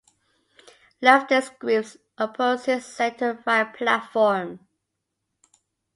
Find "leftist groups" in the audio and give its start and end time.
0.99-1.95